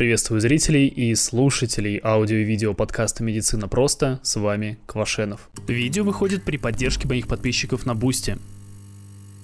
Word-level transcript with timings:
Приветствую 0.00 0.40
зрителей 0.40 0.86
и 0.86 1.14
слушателей 1.14 2.00
аудио 2.02 2.38
и 2.38 2.42
видео 2.42 2.72
подкаста 2.72 3.22
«Медицина 3.22 3.68
просто». 3.68 4.18
С 4.22 4.36
вами 4.36 4.78
Квашенов. 4.86 5.50
Видео 5.68 6.04
выходит 6.04 6.42
при 6.42 6.56
поддержке 6.56 7.06
моих 7.06 7.28
подписчиков 7.28 7.84
на 7.84 7.94
Бусти. 7.94 8.38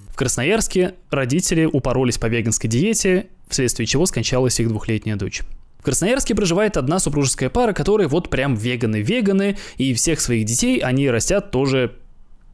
В 0.09 0.17
Красноярске 0.17 0.95
родители 1.11 1.67
упоролись 1.67 2.17
по 2.17 2.25
веганской 2.25 2.71
диете, 2.71 3.27
вследствие 3.49 3.87
чего 3.87 4.07
скончалась 4.07 4.59
их 4.59 4.69
двухлетняя 4.69 5.17
дочь. 5.17 5.43
В 5.79 5.83
Красноярске 5.83 6.35
проживает 6.35 6.79
одна 6.79 7.01
супружеская 7.01 7.51
пара, 7.51 7.75
которые 7.75 8.09
вот 8.09 8.31
прям 8.31 8.55
веганы-веганы, 8.55 9.59
и 9.77 9.93
всех 9.93 10.23
своих 10.23 10.47
детей 10.47 10.79
они 10.79 11.11
растят 11.11 11.51
тоже 11.51 11.99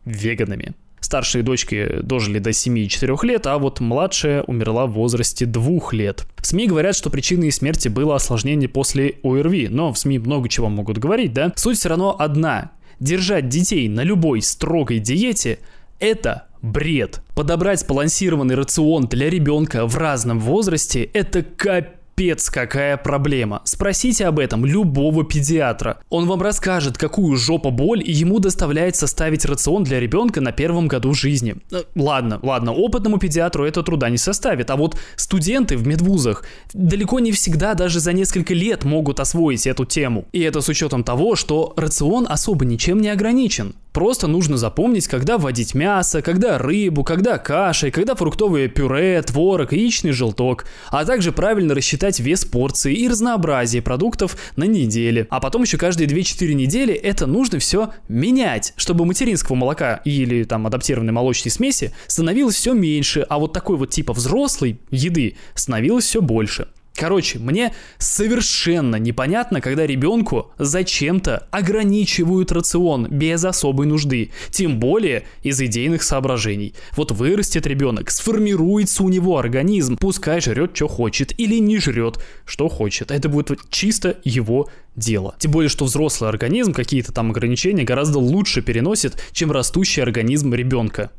веганами. 0.04 0.74
Старшие 1.02 1.42
дочки 1.42 1.98
дожили 2.02 2.38
до 2.38 2.52
7 2.52 2.78
и 2.78 2.88
4 2.88 3.14
лет, 3.24 3.46
а 3.46 3.58
вот 3.58 3.80
младшая 3.80 4.42
умерла 4.44 4.86
в 4.86 4.92
возрасте 4.92 5.44
2 5.44 5.92
лет. 5.92 6.24
В 6.38 6.46
СМИ 6.46 6.68
говорят, 6.68 6.94
что 6.94 7.10
причиной 7.10 7.50
смерти 7.50 7.88
было 7.88 8.14
осложнение 8.14 8.68
после 8.68 9.16
ОРВИ, 9.24 9.68
но 9.68 9.92
в 9.92 9.98
СМИ 9.98 10.20
много 10.20 10.48
чего 10.48 10.68
могут 10.68 10.98
говорить, 10.98 11.32
да? 11.32 11.52
Суть 11.56 11.78
все 11.78 11.90
равно 11.90 12.16
одна. 12.18 12.70
Держать 13.00 13.48
детей 13.48 13.88
на 13.88 14.02
любой 14.04 14.42
строгой 14.42 15.00
диете– 15.00 15.58
это 15.98 16.46
бред. 16.62 17.20
Подобрать 17.34 17.80
сбалансированный 17.80 18.54
рацион 18.54 19.08
для 19.08 19.28
ребенка 19.28 19.86
в 19.86 19.96
разном 19.96 20.38
возрасте– 20.38 21.02
это 21.12 21.42
капец 21.42 22.01
Капец, 22.22 22.50
какая 22.50 22.96
проблема. 22.96 23.62
Спросите 23.64 24.26
об 24.26 24.38
этом 24.38 24.64
любого 24.64 25.24
педиатра. 25.24 25.98
Он 26.08 26.28
вам 26.28 26.40
расскажет, 26.40 26.96
какую 26.96 27.36
жопа 27.36 27.70
боль 27.70 28.00
ему 28.08 28.38
доставляет 28.38 28.94
составить 28.94 29.44
рацион 29.44 29.82
для 29.82 29.98
ребенка 29.98 30.40
на 30.40 30.52
первом 30.52 30.86
году 30.86 31.14
жизни. 31.14 31.56
Э, 31.72 31.82
ладно, 31.96 32.38
ладно, 32.40 32.72
опытному 32.72 33.18
педиатру 33.18 33.64
это 33.64 33.82
труда 33.82 34.08
не 34.08 34.18
составит, 34.18 34.70
а 34.70 34.76
вот 34.76 34.96
студенты 35.16 35.76
в 35.76 35.84
медвузах 35.84 36.44
далеко 36.72 37.18
не 37.18 37.32
всегда 37.32 37.74
даже 37.74 37.98
за 37.98 38.12
несколько 38.12 38.54
лет 38.54 38.84
могут 38.84 39.18
освоить 39.18 39.66
эту 39.66 39.84
тему. 39.84 40.26
И 40.30 40.42
это 40.42 40.60
с 40.60 40.68
учетом 40.68 41.02
того, 41.02 41.34
что 41.34 41.72
рацион 41.76 42.28
особо 42.28 42.64
ничем 42.64 43.00
не 43.00 43.08
ограничен. 43.08 43.74
Просто 43.92 44.26
нужно 44.26 44.56
запомнить, 44.56 45.06
когда 45.06 45.36
вводить 45.36 45.74
мясо, 45.74 46.22
когда 46.22 46.56
рыбу, 46.56 47.04
когда 47.04 47.36
каши, 47.36 47.90
когда 47.90 48.14
фруктовое 48.14 48.68
пюре, 48.68 49.20
творог, 49.20 49.72
яичный 49.72 50.12
желток, 50.12 50.64
а 50.88 51.04
также 51.04 51.30
правильно 51.30 51.74
рассчитать 51.74 52.18
вес 52.18 52.46
порции 52.46 52.94
и 52.94 53.08
разнообразие 53.08 53.82
продуктов 53.82 54.36
на 54.56 54.64
неделе. 54.64 55.26
А 55.28 55.40
потом 55.40 55.62
еще 55.62 55.76
каждые 55.76 56.08
2-4 56.08 56.54
недели 56.54 56.94
это 56.94 57.26
нужно 57.26 57.58
все 57.58 57.90
менять, 58.08 58.72
чтобы 58.76 59.04
материнского 59.04 59.56
молока 59.56 59.96
или 60.04 60.44
там 60.44 60.66
адаптированной 60.66 61.12
молочной 61.12 61.50
смеси 61.50 61.92
становилось 62.06 62.54
все 62.54 62.72
меньше, 62.72 63.26
а 63.28 63.38
вот 63.38 63.52
такой 63.52 63.76
вот 63.76 63.90
типа 63.90 64.14
взрослой 64.14 64.80
еды 64.90 65.36
становилось 65.54 66.04
все 66.04 66.22
больше. 66.22 66.68
Короче, 67.02 67.40
мне 67.40 67.74
совершенно 67.98 68.94
непонятно, 68.94 69.60
когда 69.60 69.84
ребенку 69.84 70.52
зачем-то 70.58 71.48
ограничивают 71.50 72.52
рацион 72.52 73.08
без 73.10 73.44
особой 73.44 73.86
нужды, 73.86 74.30
тем 74.50 74.78
более 74.78 75.24
из 75.42 75.60
идейных 75.60 76.04
соображений. 76.04 76.74
Вот 76.96 77.10
вырастет 77.10 77.66
ребенок, 77.66 78.08
сформируется 78.12 79.02
у 79.02 79.08
него 79.08 79.36
организм, 79.36 79.96
пускай 79.96 80.40
жрет, 80.40 80.76
что 80.76 80.86
хочет, 80.86 81.36
или 81.40 81.58
не 81.58 81.78
жрет, 81.80 82.20
что 82.46 82.68
хочет. 82.68 83.10
Это 83.10 83.28
будет 83.28 83.58
чисто 83.68 84.18
его 84.22 84.70
дело. 84.94 85.34
Тем 85.40 85.50
более, 85.50 85.70
что 85.70 85.86
взрослый 85.86 86.30
организм 86.30 86.72
какие-то 86.72 87.10
там 87.10 87.32
ограничения 87.32 87.82
гораздо 87.82 88.20
лучше 88.20 88.62
переносит, 88.62 89.20
чем 89.32 89.50
растущий 89.50 90.04
организм 90.04 90.54
ребенка. 90.54 91.10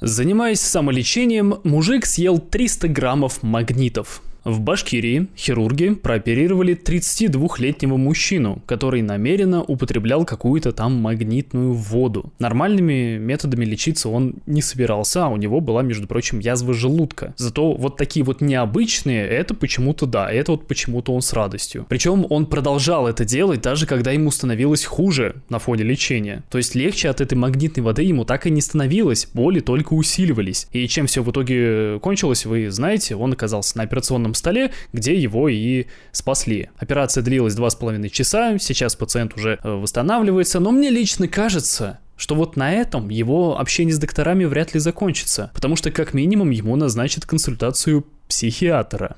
Занимаясь 0.00 0.60
самолечением, 0.60 1.60
мужик 1.64 2.06
съел 2.06 2.38
300 2.38 2.88
граммов 2.88 3.42
магнитов. 3.42 4.22
В 4.46 4.60
Башкирии 4.60 5.26
хирурги 5.36 5.88
прооперировали 5.94 6.76
32-летнего 6.76 7.96
мужчину, 7.96 8.62
который 8.64 9.02
намеренно 9.02 9.64
употреблял 9.64 10.24
какую-то 10.24 10.70
там 10.70 10.94
магнитную 10.94 11.72
воду. 11.72 12.32
Нормальными 12.38 13.18
методами 13.18 13.64
лечиться 13.64 14.08
он 14.08 14.34
не 14.46 14.62
собирался, 14.62 15.24
а 15.24 15.28
у 15.30 15.36
него 15.36 15.60
была, 15.60 15.82
между 15.82 16.06
прочим, 16.06 16.38
язва 16.38 16.74
желудка. 16.74 17.34
Зато 17.36 17.72
вот 17.72 17.96
такие 17.96 18.24
вот 18.24 18.40
необычные, 18.40 19.26
это 19.26 19.52
почему-то 19.52 20.06
да, 20.06 20.30
это 20.30 20.52
вот 20.52 20.68
почему-то 20.68 21.12
он 21.12 21.22
с 21.22 21.32
радостью. 21.32 21.84
Причем 21.88 22.24
он 22.30 22.46
продолжал 22.46 23.08
это 23.08 23.24
делать, 23.24 23.62
даже 23.62 23.84
когда 23.84 24.12
ему 24.12 24.30
становилось 24.30 24.84
хуже 24.84 25.42
на 25.48 25.58
фоне 25.58 25.82
лечения. 25.82 26.44
То 26.50 26.58
есть 26.58 26.76
легче 26.76 27.08
от 27.08 27.20
этой 27.20 27.34
магнитной 27.34 27.82
воды 27.82 28.04
ему 28.04 28.24
так 28.24 28.46
и 28.46 28.50
не 28.50 28.60
становилось, 28.60 29.26
боли 29.34 29.58
только 29.58 29.94
усиливались. 29.94 30.68
И 30.70 30.86
чем 30.86 31.08
все 31.08 31.24
в 31.24 31.30
итоге 31.32 31.98
кончилось, 31.98 32.46
вы 32.46 32.70
знаете, 32.70 33.16
он 33.16 33.32
оказался 33.32 33.76
на 33.78 33.82
операционном 33.82 34.35
столе, 34.36 34.72
где 34.92 35.14
его 35.14 35.48
и 35.48 35.86
спасли. 36.12 36.70
Операция 36.76 37.22
длилась 37.22 37.54
два 37.54 37.70
с 37.70 37.74
половиной 37.74 38.10
часа, 38.10 38.58
сейчас 38.58 38.96
пациент 38.96 39.34
уже 39.36 39.58
э, 39.62 39.68
восстанавливается, 39.68 40.60
но 40.60 40.70
мне 40.70 40.90
лично 40.90 41.28
кажется, 41.28 41.98
что 42.16 42.34
вот 42.34 42.56
на 42.56 42.72
этом 42.72 43.08
его 43.08 43.58
общение 43.58 43.94
с 43.94 43.98
докторами 43.98 44.44
вряд 44.44 44.74
ли 44.74 44.80
закончится, 44.80 45.50
потому 45.54 45.76
что 45.76 45.90
как 45.90 46.14
минимум 46.14 46.50
ему 46.50 46.76
назначат 46.76 47.26
консультацию 47.26 48.06
психиатра. 48.28 49.16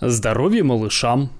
Здоровье 0.00 0.64
малышам. 0.64 1.30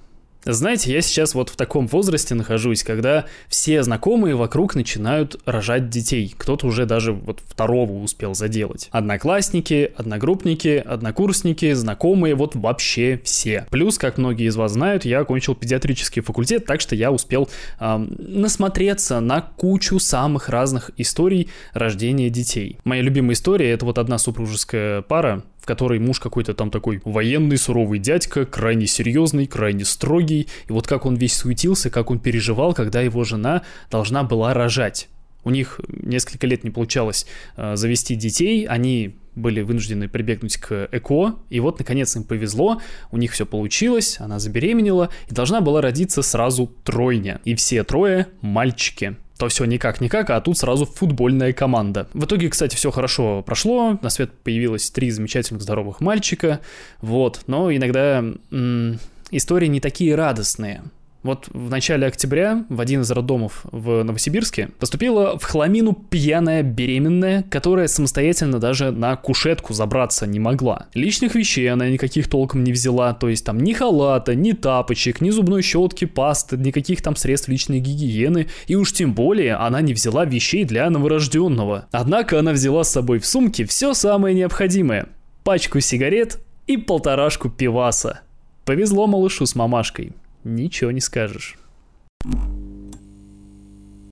Знаете, 0.44 0.92
я 0.92 1.02
сейчас 1.02 1.34
вот 1.34 1.50
в 1.50 1.56
таком 1.56 1.86
возрасте 1.86 2.34
нахожусь, 2.34 2.82
когда 2.82 3.26
все 3.48 3.82
знакомые 3.82 4.34
вокруг 4.34 4.74
начинают 4.74 5.40
рожать 5.44 5.88
детей. 5.88 6.34
Кто-то 6.36 6.66
уже 6.66 6.84
даже 6.84 7.12
вот 7.12 7.40
второго 7.46 7.92
успел 7.92 8.34
заделать. 8.34 8.88
Одноклассники, 8.90 9.92
одногруппники, 9.96 10.82
однокурсники, 10.84 11.72
знакомые, 11.74 12.34
вот 12.34 12.56
вообще 12.56 13.20
все. 13.24 13.66
Плюс, 13.70 13.98
как 13.98 14.18
многие 14.18 14.48
из 14.48 14.56
вас 14.56 14.72
знают, 14.72 15.04
я 15.04 15.20
окончил 15.20 15.54
педиатрический 15.54 16.22
факультет, 16.22 16.66
так 16.66 16.80
что 16.80 16.96
я 16.96 17.12
успел 17.12 17.48
эм, 17.78 18.14
насмотреться 18.18 19.20
на 19.20 19.40
кучу 19.42 20.00
самых 20.00 20.48
разных 20.48 20.90
историй 20.96 21.50
рождения 21.72 22.30
детей. 22.30 22.78
Моя 22.84 23.02
любимая 23.02 23.34
история 23.34 23.70
это 23.70 23.84
вот 23.84 23.98
одна 23.98 24.18
супружеская 24.18 25.02
пара, 25.02 25.44
в 25.62 25.64
которой 25.64 26.00
муж 26.00 26.18
какой-то 26.18 26.54
там 26.54 26.72
такой 26.72 27.00
военный, 27.04 27.56
суровый 27.56 28.00
дядька, 28.00 28.44
крайне 28.44 28.88
серьезный, 28.88 29.46
крайне 29.46 29.84
строгий. 29.84 30.48
И 30.68 30.72
вот 30.72 30.88
как 30.88 31.06
он 31.06 31.14
весь 31.14 31.34
суетился, 31.34 31.88
как 31.88 32.10
он 32.10 32.18
переживал, 32.18 32.74
когда 32.74 33.00
его 33.00 33.22
жена 33.22 33.62
должна 33.88 34.24
была 34.24 34.54
рожать. 34.54 35.08
У 35.44 35.50
них 35.50 35.80
несколько 35.88 36.48
лет 36.48 36.64
не 36.64 36.70
получалось 36.70 37.26
э, 37.56 37.76
завести 37.76 38.16
детей, 38.16 38.66
они 38.66 39.16
были 39.36 39.60
вынуждены 39.60 40.08
прибегнуть 40.08 40.56
к 40.56 40.88
ЭКО, 40.90 41.36
и 41.48 41.60
вот, 41.60 41.78
наконец, 41.78 42.14
им 42.16 42.24
повезло, 42.24 42.80
у 43.12 43.16
них 43.16 43.32
все 43.32 43.46
получилось, 43.46 44.16
она 44.18 44.38
забеременела, 44.38 45.10
и 45.28 45.34
должна 45.34 45.60
была 45.60 45.80
родиться 45.80 46.22
сразу 46.22 46.72
тройня, 46.84 47.40
и 47.44 47.54
все 47.54 47.82
трое 47.82 48.28
мальчики 48.40 49.16
то 49.42 49.48
все 49.48 49.64
никак-никак, 49.64 50.30
а 50.30 50.40
тут 50.40 50.56
сразу 50.56 50.86
футбольная 50.86 51.52
команда. 51.52 52.06
В 52.14 52.26
итоге, 52.26 52.48
кстати, 52.48 52.76
все 52.76 52.92
хорошо 52.92 53.42
прошло, 53.42 53.98
на 54.00 54.08
свет 54.08 54.30
появилось 54.44 54.88
три 54.92 55.10
замечательных 55.10 55.62
здоровых 55.64 56.00
мальчика, 56.00 56.60
вот, 57.00 57.40
но 57.48 57.74
иногда 57.74 58.18
м- 58.52 59.00
истории 59.32 59.66
не 59.66 59.80
такие 59.80 60.14
радостные. 60.14 60.82
Вот 61.22 61.48
в 61.52 61.70
начале 61.70 62.06
октября 62.06 62.64
в 62.68 62.80
один 62.80 63.02
из 63.02 63.10
роддомов 63.12 63.64
в 63.70 64.02
Новосибирске 64.02 64.70
поступила 64.80 65.38
в 65.38 65.44
хламину 65.44 65.92
пьяная 65.92 66.64
беременная, 66.64 67.44
которая 67.44 67.86
самостоятельно 67.86 68.58
даже 68.58 68.90
на 68.90 69.14
кушетку 69.14 69.72
забраться 69.72 70.26
не 70.26 70.40
могла. 70.40 70.86
Личных 70.94 71.36
вещей 71.36 71.68
она 71.68 71.88
никаких 71.88 72.28
толком 72.28 72.64
не 72.64 72.72
взяла, 72.72 73.14
то 73.14 73.28
есть 73.28 73.44
там 73.44 73.60
ни 73.60 73.72
халата, 73.72 74.34
ни 74.34 74.50
тапочек, 74.50 75.20
ни 75.20 75.30
зубной 75.30 75.62
щетки, 75.62 76.06
пасты, 76.06 76.56
никаких 76.56 77.02
там 77.02 77.14
средств 77.14 77.48
личной 77.48 77.78
гигиены, 77.78 78.48
и 78.66 78.74
уж 78.74 78.92
тем 78.92 79.14
более 79.14 79.54
она 79.54 79.80
не 79.80 79.94
взяла 79.94 80.24
вещей 80.24 80.64
для 80.64 80.90
новорожденного. 80.90 81.86
Однако 81.92 82.40
она 82.40 82.50
взяла 82.52 82.82
с 82.82 82.90
собой 82.90 83.20
в 83.20 83.26
сумке 83.26 83.64
все 83.64 83.94
самое 83.94 84.34
необходимое. 84.34 85.06
Пачку 85.44 85.78
сигарет 85.78 86.40
и 86.66 86.76
полторашку 86.76 87.48
пиваса. 87.48 88.22
Повезло 88.64 89.06
малышу 89.06 89.46
с 89.46 89.54
мамашкой 89.54 90.12
ничего 90.44 90.90
не 90.90 91.00
скажешь. 91.00 91.58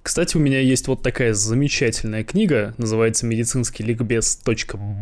Кстати, 0.03 0.37
у 0.37 0.41
меня 0.41 0.61
есть 0.61 0.89
вот 0.89 1.03
такая 1.03 1.35
замечательная 1.35 2.25
книга, 2.25 2.75
называется 2.79 3.27
«Медицинский 3.27 3.85
ликбез. 3.85 4.41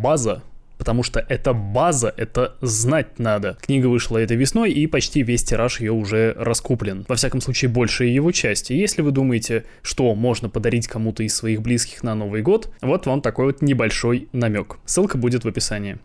База», 0.03 0.43
потому 0.79 1.03
что 1.03 1.25
эта 1.29 1.53
база, 1.53 2.13
это 2.17 2.57
знать 2.61 3.19
надо. 3.19 3.59
Книга 3.61 3.87
вышла 3.87 4.19
этой 4.19 4.37
весной, 4.37 4.71
и 4.73 4.87
почти 4.87 5.23
весь 5.23 5.45
тираж 5.45 5.81
ее 5.81 5.93
уже 5.93 6.35
раскуплен. 6.39 7.05
Во 7.09 7.17
всяком 7.17 7.41
случае, 7.41 7.71
большая 7.71 8.09
его 8.09 8.33
часть. 8.33 8.71
И 8.71 8.77
если 8.77 9.03
вы 9.03 9.11
думаете, 9.11 9.65
что 9.83 10.15
можно 10.15 10.49
подарить 10.49 10.87
кому-то 10.89 11.23
из 11.23 11.35
своих 11.35 11.63
близких 11.63 12.03
на 12.03 12.15
Новый 12.15 12.43
год, 12.43 12.73
вот 12.81 13.07
вам 13.07 13.21
такой 13.21 13.47
вот 13.47 13.63
небольшой 13.63 14.29
намек. 14.33 14.79
Ссылка 14.85 15.19
будет 15.19 15.45
в 15.45 15.49
описании. 15.49 15.99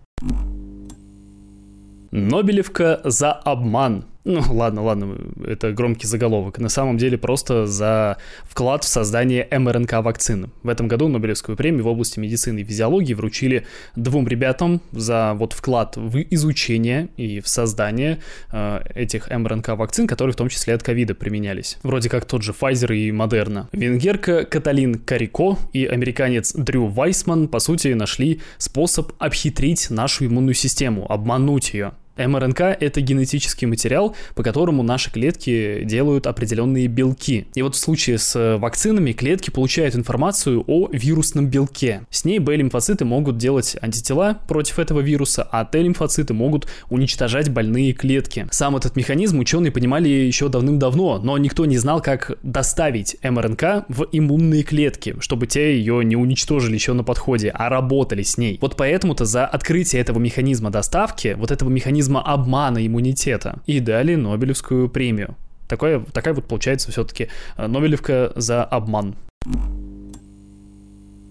Нобелевка 2.12 3.02
за 3.04 3.31
обман. 3.31 4.06
Ну 4.25 4.42
ладно, 4.54 4.84
ладно, 4.84 5.18
это 5.46 5.72
громкий 5.72 6.08
заголовок, 6.08 6.60
на 6.60 6.70
самом 6.70 6.98
деле 6.98 7.18
просто 7.18 7.66
за 7.66 8.18
вклад 8.44 8.84
в 8.84 8.88
создание 8.88 9.48
МРНК 9.52 9.94
вакцин. 10.04 10.52
В 10.64 10.70
этом 10.70 10.88
году 10.88 11.08
Нобелевскую 11.08 11.58
премию 11.58 11.84
в 11.84 11.88
области 11.88 12.20
медицины 12.20 12.60
и 12.60 12.64
физиологии 12.64 13.14
вручили 13.14 13.66
двум 13.96 14.28
ребятам 14.28 14.81
за 14.92 15.34
вот 15.36 15.54
вклад 15.54 15.98
в 15.98 16.20
изучение 16.30 17.10
и 17.18 17.42
в 17.42 17.48
создание 17.48 18.20
э, 18.52 18.80
этих 18.96 19.30
МРНК 19.30 19.70
вакцин, 19.70 20.08
которые 20.08 20.34
в 20.34 20.38
том 20.38 20.50
числе 20.50 20.74
от 20.74 20.84
ковида 20.84 21.16
применялись. 21.16 21.78
Вроде 21.84 22.10
как 22.10 22.25
тот 22.25 22.44
же 22.44 22.54
Pfizer 22.54 22.96
и 22.96 23.12
Moderna. 23.12 23.68
Венгерка 23.72 24.46
Каталин 24.46 24.96
Карико 24.96 25.58
и 25.74 25.86
американец 25.86 26.54
Дрю 26.54 26.88
Вайсман, 26.88 27.48
по 27.48 27.60
сути, 27.60 27.90
нашли 27.90 28.42
способ 28.58 29.12
обхитрить 29.20 29.90
нашу 29.90 30.25
иммунную 30.25 30.54
систему, 30.54 31.10
обмануть 31.12 31.74
ее. 31.74 31.94
МРНК— 32.18 32.62
это 32.80 33.01
генетический 33.01 33.68
материал, 33.68 34.15
по 34.36 34.44
которому 34.44 34.83
наши 34.83 35.12
клетки 35.12 35.81
делают 35.83 36.27
определенные 36.27 36.88
белки. 36.88 37.48
И 37.56 37.62
вот 37.62 37.75
в 37.75 37.77
случае 37.77 38.18
с 38.18 38.36
э, 38.36 38.57
вакцинами 38.57 39.13
клетки 39.13 39.50
получают 39.50 39.95
информацию 39.95 40.63
о 40.68 40.89
вирусном 40.92 41.48
белке. 41.48 42.06
С 42.10 42.25
ней 42.25 42.39
Б-лимфоциты 42.39 43.06
могут 43.06 43.38
делать 43.38 43.75
антитела 43.81 44.39
против 44.48 44.80
этого 44.80 45.00
вируса, 45.00 45.48
а 45.51 45.65
Т-лимфоциты 45.65 46.33
могут 46.33 46.68
уничтожать 46.89 47.50
больные 47.50 47.94
клетки. 47.94 48.48
Сам 48.51 48.75
этот 48.75 48.95
механизм 48.95 49.39
ученые 49.39 49.71
понимали 49.71 50.07
еще 50.07 50.50
давным-давно, 50.50 51.19
но 51.19 51.38
никто 51.38 51.65
не 51.65 51.77
знал, 51.77 52.01
как 52.01 52.38
доставить 52.44 53.18
МРНК 53.24 53.86
в 53.88 54.07
иммунные 54.12 54.63
клетки, 54.63 55.15
чтобы 55.19 55.48
те 55.48 55.77
ее 55.77 56.04
не 56.06 56.15
уничтожили 56.15 56.75
еще 56.75 56.94
на 56.94 57.04
подходе, 57.04 57.50
а 57.50 57.69
работали 57.69 58.21
с 58.21 58.38
ней. 58.38 58.60
Вот 58.62 58.75
поэтому-то 58.75 59.25
за 59.25 59.45
открытие 59.45 60.01
этого 60.01 60.19
механизма 60.19 60.69
доставки, 60.69 61.36
вот 61.38 61.51
этого 61.51 61.69
механизма 61.69 62.02
механизма 62.03 62.21
обмана 62.21 62.85
иммунитета 62.85 63.59
и 63.65 63.79
дали 63.79 64.15
Нобелевскую 64.15 64.89
премию. 64.89 65.35
Такое, 65.67 66.00
такая 66.11 66.33
вот 66.33 66.45
получается 66.45 66.91
все-таки 66.91 67.29
э, 67.57 67.67
Нобелевка 67.67 68.31
за 68.35 68.63
обман. 68.63 69.15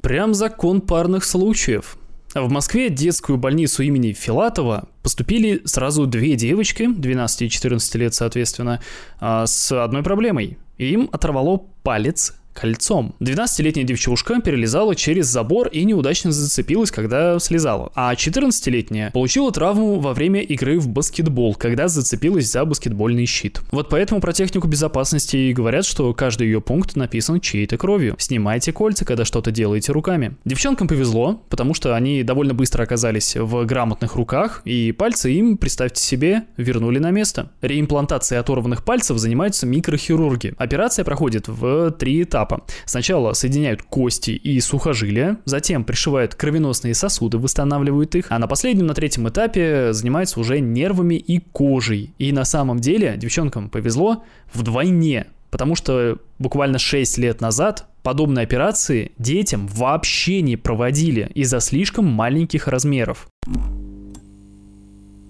Прям 0.02 0.34
закон 0.34 0.80
парных 0.80 1.24
случаев. 1.24 1.96
В 2.34 2.50
Москве 2.50 2.88
детскую 2.88 3.36
больницу 3.36 3.82
имени 3.82 4.12
Филатова 4.12 4.88
поступили 5.02 5.60
сразу 5.64 6.06
две 6.06 6.34
девочки, 6.34 6.88
12 6.88 7.42
и 7.42 7.50
14 7.50 7.94
лет 7.96 8.14
соответственно, 8.14 8.80
а, 9.20 9.46
с 9.46 9.70
одной 9.70 10.02
проблемой. 10.02 10.56
Им 10.78 11.10
оторвало 11.12 11.66
палец 11.82 12.34
кольцом. 12.52 13.14
12-летняя 13.20 13.84
девчушка 13.84 14.40
перелезала 14.40 14.94
через 14.94 15.26
забор 15.26 15.68
и 15.68 15.84
неудачно 15.84 16.32
зацепилась, 16.32 16.90
когда 16.90 17.38
слезала. 17.38 17.90
А 17.94 18.14
14-летняя 18.14 19.10
получила 19.10 19.50
травму 19.52 19.98
во 20.00 20.14
время 20.14 20.40
игры 20.42 20.78
в 20.78 20.88
баскетбол, 20.88 21.54
когда 21.54 21.88
зацепилась 21.88 22.50
за 22.50 22.64
баскетбольный 22.64 23.26
щит. 23.26 23.60
Вот 23.70 23.88
поэтому 23.88 24.20
про 24.20 24.32
технику 24.32 24.68
безопасности 24.68 25.36
и 25.36 25.52
говорят, 25.52 25.84
что 25.84 26.12
каждый 26.14 26.46
ее 26.46 26.60
пункт 26.60 26.96
написан 26.96 27.40
чьей-то 27.40 27.76
кровью. 27.78 28.14
Снимайте 28.18 28.72
кольца, 28.72 29.04
когда 29.04 29.24
что-то 29.24 29.50
делаете 29.50 29.92
руками. 29.92 30.36
Девчонкам 30.44 30.88
повезло, 30.88 31.42
потому 31.48 31.74
что 31.74 31.96
они 31.96 32.22
довольно 32.22 32.54
быстро 32.54 32.82
оказались 32.82 33.36
в 33.36 33.64
грамотных 33.64 34.14
руках, 34.16 34.62
и 34.64 34.92
пальцы 34.92 35.32
им, 35.32 35.56
представьте 35.56 36.02
себе, 36.02 36.44
вернули 36.56 36.98
на 36.98 37.10
место. 37.10 37.50
Реимплантацией 37.60 38.40
оторванных 38.40 38.84
пальцев 38.84 39.18
занимаются 39.18 39.66
микрохирурги. 39.66 40.54
Операция 40.58 41.04
проходит 41.04 41.48
в 41.48 41.90
три 41.92 42.22
этапа 42.22 42.41
этапа. 42.42 42.64
Сначала 42.84 43.32
соединяют 43.32 43.82
кости 43.82 44.30
и 44.30 44.60
сухожилия, 44.60 45.38
затем 45.44 45.84
пришивают 45.84 46.34
кровеносные 46.34 46.94
сосуды, 46.94 47.38
восстанавливают 47.38 48.14
их, 48.14 48.26
а 48.28 48.38
на 48.38 48.46
последнем, 48.46 48.86
на 48.86 48.94
третьем 48.94 49.28
этапе 49.28 49.92
занимаются 49.92 50.40
уже 50.40 50.60
нервами 50.60 51.14
и 51.14 51.38
кожей. 51.38 52.12
И 52.18 52.32
на 52.32 52.44
самом 52.44 52.78
деле 52.78 53.16
девчонкам 53.16 53.68
повезло 53.70 54.24
вдвойне, 54.52 55.26
потому 55.50 55.74
что 55.74 56.18
буквально 56.38 56.78
6 56.78 57.18
лет 57.18 57.40
назад 57.40 57.86
подобные 58.02 58.42
операции 58.42 59.12
детям 59.18 59.66
вообще 59.68 60.42
не 60.42 60.56
проводили 60.56 61.30
из-за 61.34 61.60
слишком 61.60 62.06
маленьких 62.06 62.68
размеров. 62.68 63.28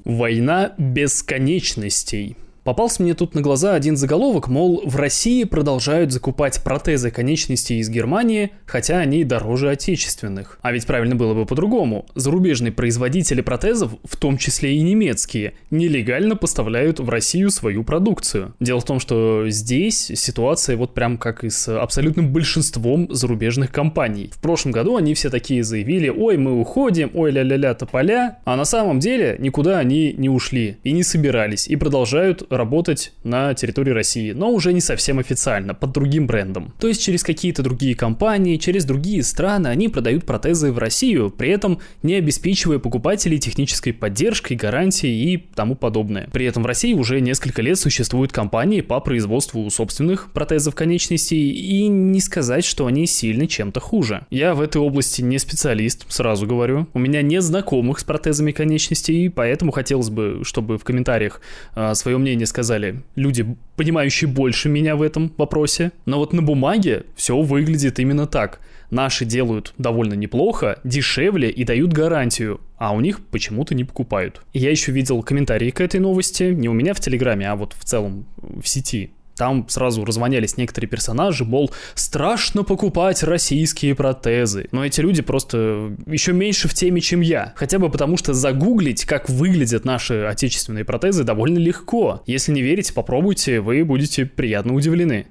Война 0.04 0.72
бесконечностей. 0.78 2.36
Попался 2.64 3.02
мне 3.02 3.14
тут 3.14 3.34
на 3.34 3.40
глаза 3.40 3.74
один 3.74 3.96
заголовок, 3.96 4.46
мол, 4.48 4.82
в 4.84 4.96
России 4.96 5.42
продолжают 5.44 6.12
закупать 6.12 6.62
протезы 6.62 7.10
конечностей 7.10 7.78
из 7.78 7.90
Германии, 7.90 8.52
хотя 8.66 8.98
они 8.98 9.24
дороже 9.24 9.70
отечественных. 9.70 10.58
А 10.62 10.70
ведь 10.70 10.86
правильно 10.86 11.16
было 11.16 11.34
бы 11.34 11.44
по-другому. 11.44 12.06
Зарубежные 12.14 12.70
производители 12.70 13.40
протезов, 13.40 13.92
в 14.04 14.16
том 14.16 14.38
числе 14.38 14.76
и 14.76 14.80
немецкие, 14.80 15.54
нелегально 15.70 16.36
поставляют 16.36 17.00
в 17.00 17.08
Россию 17.08 17.50
свою 17.50 17.82
продукцию. 17.82 18.54
Дело 18.60 18.80
в 18.80 18.84
том, 18.84 19.00
что 19.00 19.48
здесь 19.48 20.12
ситуация 20.14 20.76
вот 20.76 20.94
прям 20.94 21.18
как 21.18 21.42
и 21.42 21.50
с 21.50 21.68
абсолютным 21.68 22.32
большинством 22.32 23.12
зарубежных 23.12 23.72
компаний. 23.72 24.30
В 24.32 24.40
прошлом 24.40 24.70
году 24.70 24.96
они 24.96 25.14
все 25.14 25.30
такие 25.30 25.64
заявили, 25.64 26.08
ой, 26.08 26.36
мы 26.36 26.60
уходим, 26.60 27.10
ой, 27.14 27.32
ля-ля-ля, 27.32 27.74
тополя, 27.74 28.38
а 28.44 28.56
на 28.56 28.64
самом 28.64 29.00
деле 29.00 29.36
никуда 29.40 29.78
они 29.80 30.14
не 30.16 30.28
ушли 30.28 30.76
и 30.84 30.92
не 30.92 31.02
собирались, 31.02 31.66
и 31.66 31.74
продолжают 31.74 32.44
работать 32.56 33.12
на 33.24 33.54
территории 33.54 33.90
России, 33.90 34.32
но 34.32 34.50
уже 34.50 34.72
не 34.72 34.80
совсем 34.80 35.18
официально, 35.18 35.74
под 35.74 35.92
другим 35.92 36.26
брендом. 36.26 36.72
То 36.78 36.88
есть 36.88 37.02
через 37.02 37.22
какие-то 37.22 37.62
другие 37.62 37.94
компании, 37.94 38.56
через 38.56 38.84
другие 38.84 39.22
страны 39.22 39.68
они 39.68 39.88
продают 39.88 40.24
протезы 40.24 40.72
в 40.72 40.78
Россию, 40.78 41.30
при 41.30 41.50
этом 41.50 41.80
не 42.02 42.14
обеспечивая 42.14 42.78
покупателей 42.78 43.38
технической 43.38 43.92
поддержкой, 43.92 44.54
гарантией 44.54 45.34
и 45.34 45.36
тому 45.36 45.74
подобное. 45.74 46.28
При 46.32 46.46
этом 46.46 46.62
в 46.62 46.66
России 46.66 46.94
уже 46.94 47.20
несколько 47.20 47.62
лет 47.62 47.78
существуют 47.78 48.32
компании 48.32 48.80
по 48.80 49.00
производству 49.00 49.68
собственных 49.70 50.30
протезов 50.32 50.74
конечностей, 50.74 51.50
и 51.50 51.88
не 51.88 52.20
сказать, 52.20 52.64
что 52.64 52.86
они 52.86 53.06
сильно 53.06 53.46
чем-то 53.46 53.80
хуже. 53.80 54.26
Я 54.30 54.54
в 54.54 54.60
этой 54.60 54.80
области 54.80 55.22
не 55.22 55.38
специалист, 55.38 56.04
сразу 56.12 56.46
говорю. 56.46 56.86
У 56.92 56.98
меня 56.98 57.22
нет 57.22 57.42
знакомых 57.42 57.98
с 57.98 58.04
протезами 58.04 58.52
конечностей, 58.52 59.28
поэтому 59.28 59.72
хотелось 59.72 60.10
бы, 60.10 60.40
чтобы 60.44 60.78
в 60.78 60.84
комментариях 60.84 61.40
э, 61.74 61.94
свое 61.94 62.18
мнение 62.18 62.41
мне 62.42 62.46
сказали 62.48 63.04
люди, 63.14 63.46
понимающие 63.76 64.28
больше 64.28 64.68
меня 64.68 64.96
в 64.96 65.02
этом 65.02 65.32
вопросе. 65.36 65.92
Но 66.06 66.18
вот 66.18 66.32
на 66.32 66.42
бумаге 66.42 67.04
все 67.14 67.40
выглядит 67.40 68.00
именно 68.00 68.26
так. 68.26 68.58
Наши 68.90 69.24
делают 69.24 69.74
довольно 69.78 70.14
неплохо, 70.14 70.80
дешевле 70.82 71.50
и 71.50 71.62
дают 71.62 71.92
гарантию, 71.92 72.60
а 72.78 72.92
у 72.92 73.00
них 73.00 73.24
почему-то 73.26 73.76
не 73.76 73.84
покупают. 73.84 74.42
Я 74.52 74.70
еще 74.72 74.90
видел 74.90 75.22
комментарии 75.22 75.70
к 75.70 75.80
этой 75.80 76.00
новости, 76.00 76.42
не 76.42 76.68
у 76.68 76.72
меня 76.72 76.94
в 76.94 77.00
Телеграме, 77.00 77.48
а 77.48 77.54
вот 77.54 77.76
в 77.78 77.84
целом 77.84 78.26
в 78.38 78.66
сети. 78.66 79.12
Там 79.36 79.68
сразу 79.68 80.04
развонялись 80.04 80.56
некоторые 80.56 80.88
персонажи, 80.88 81.44
мол, 81.44 81.70
страшно 81.94 82.64
покупать 82.64 83.22
российские 83.22 83.94
протезы. 83.94 84.68
Но 84.72 84.84
эти 84.84 85.00
люди 85.00 85.22
просто 85.22 85.96
еще 86.06 86.32
меньше 86.32 86.68
в 86.68 86.74
теме, 86.74 87.00
чем 87.00 87.20
я. 87.20 87.52
Хотя 87.56 87.78
бы 87.78 87.90
потому, 87.90 88.16
что 88.16 88.34
загуглить, 88.34 89.04
как 89.04 89.28
выглядят 89.28 89.84
наши 89.84 90.24
отечественные 90.24 90.84
протезы, 90.84 91.24
довольно 91.24 91.58
легко. 91.58 92.22
Если 92.26 92.52
не 92.52 92.62
верите, 92.62 92.92
попробуйте, 92.92 93.60
вы 93.60 93.84
будете 93.84 94.26
приятно 94.26 94.74
удивлены. 94.74 95.26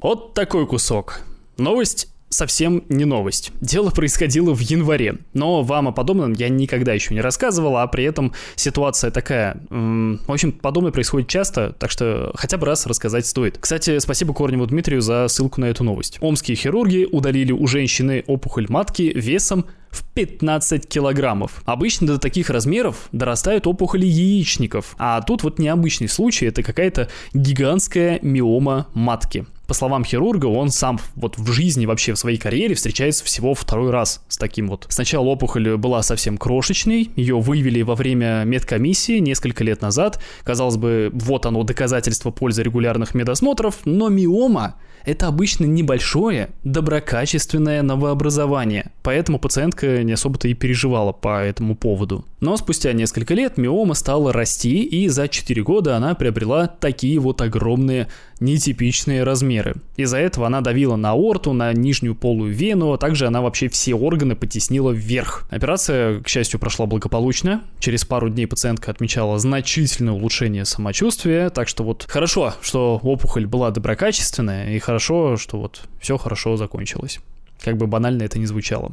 Вот 0.00 0.34
такой 0.34 0.66
кусок. 0.66 1.22
Новость 1.56 2.08
совсем 2.28 2.84
не 2.88 3.04
новость. 3.04 3.52
Дело 3.60 3.90
происходило 3.90 4.54
в 4.54 4.60
январе, 4.60 5.18
но 5.34 5.62
вам 5.62 5.88
о 5.88 5.92
подобном 5.92 6.32
я 6.32 6.48
никогда 6.48 6.92
еще 6.92 7.14
не 7.14 7.20
рассказывал, 7.20 7.76
а 7.76 7.86
при 7.86 8.04
этом 8.04 8.32
ситуация 8.54 9.10
такая... 9.10 9.60
В 9.70 10.32
общем, 10.32 10.52
подобное 10.52 10.92
происходит 10.92 11.28
часто, 11.28 11.72
так 11.78 11.90
что 11.90 12.32
хотя 12.34 12.56
бы 12.56 12.66
раз 12.66 12.86
рассказать 12.86 13.26
стоит. 13.26 13.58
Кстати, 13.58 13.98
спасибо 13.98 14.34
Корневу 14.34 14.66
Дмитрию 14.66 15.00
за 15.00 15.26
ссылку 15.28 15.60
на 15.60 15.66
эту 15.66 15.84
новость. 15.84 16.18
Омские 16.20 16.56
хирурги 16.56 17.08
удалили 17.10 17.52
у 17.52 17.66
женщины 17.66 18.24
опухоль 18.26 18.66
матки 18.68 19.12
весом 19.14 19.66
в 19.90 20.04
15 20.04 20.86
килограммов. 20.86 21.62
Обычно 21.64 22.06
до 22.06 22.18
таких 22.18 22.50
размеров 22.50 23.08
дорастают 23.12 23.66
опухоли 23.66 24.04
яичников, 24.04 24.94
а 24.98 25.22
тут 25.22 25.42
вот 25.42 25.58
необычный 25.58 26.08
случай, 26.08 26.46
это 26.46 26.62
какая-то 26.62 27.08
гигантская 27.32 28.18
миома 28.20 28.86
матки. 28.92 29.46
По 29.68 29.74
словам 29.74 30.02
хирурга, 30.02 30.46
он 30.46 30.70
сам 30.70 30.98
вот 31.14 31.36
в 31.36 31.52
жизни 31.52 31.84
вообще 31.84 32.14
в 32.14 32.18
своей 32.18 32.38
карьере 32.38 32.74
встречается 32.74 33.22
всего 33.22 33.52
второй 33.52 33.90
раз 33.90 34.24
с 34.26 34.38
таким 34.38 34.66
вот. 34.66 34.86
Сначала 34.88 35.26
опухоль 35.26 35.76
была 35.76 36.02
совсем 36.02 36.38
крошечной, 36.38 37.10
ее 37.16 37.38
выявили 37.38 37.82
во 37.82 37.94
время 37.94 38.44
медкомиссии 38.46 39.18
несколько 39.18 39.64
лет 39.64 39.82
назад. 39.82 40.22
Казалось 40.42 40.78
бы, 40.78 41.10
вот 41.12 41.44
оно 41.44 41.64
доказательство 41.64 42.30
пользы 42.30 42.62
регулярных 42.62 43.14
медосмотров, 43.14 43.80
но 43.84 44.08
миома 44.08 44.76
это 45.04 45.26
обычно 45.26 45.64
небольшое, 45.64 46.50
доброкачественное 46.64 47.82
новообразование, 47.82 48.90
поэтому 49.02 49.38
пациентка 49.38 50.02
не 50.02 50.12
особо-то 50.12 50.48
и 50.48 50.54
переживала 50.54 51.12
по 51.12 51.42
этому 51.42 51.76
поводу. 51.76 52.24
Но 52.40 52.56
спустя 52.56 52.92
несколько 52.92 53.34
лет 53.34 53.58
миома 53.58 53.94
стала 53.94 54.32
расти, 54.32 54.82
и 54.82 55.08
за 55.08 55.28
4 55.28 55.62
года 55.62 55.96
она 55.96 56.14
приобрела 56.14 56.66
такие 56.66 57.18
вот 57.18 57.40
огромные 57.40 58.08
нетипичные 58.40 59.24
размеры. 59.24 59.76
Из-за 59.96 60.18
этого 60.18 60.46
она 60.46 60.60
давила 60.60 60.96
на 60.96 61.14
орту, 61.14 61.52
на 61.52 61.72
нижнюю 61.72 62.14
полую 62.14 62.52
вену, 62.52 62.92
а 62.92 62.98
также 62.98 63.26
она 63.26 63.40
вообще 63.40 63.68
все 63.68 63.94
органы 63.94 64.36
потеснила 64.36 64.90
вверх. 64.90 65.46
Операция, 65.50 66.20
к 66.20 66.28
счастью, 66.28 66.60
прошла 66.60 66.86
благополучно. 66.86 67.62
Через 67.78 68.04
пару 68.04 68.28
дней 68.28 68.46
пациентка 68.46 68.90
отмечала 68.90 69.38
значительное 69.38 70.14
улучшение 70.14 70.64
самочувствия, 70.64 71.50
так 71.50 71.68
что 71.68 71.84
вот 71.84 72.06
хорошо, 72.08 72.54
что 72.60 73.00
опухоль 73.02 73.46
была 73.46 73.70
доброкачественная, 73.70 74.74
и 74.74 74.78
хорошо, 74.78 75.36
что 75.36 75.58
вот 75.58 75.82
все 76.00 76.16
хорошо 76.16 76.56
закончилось. 76.56 77.18
Как 77.60 77.76
бы 77.76 77.86
банально 77.86 78.22
это 78.22 78.38
ни 78.38 78.44
звучало. 78.44 78.92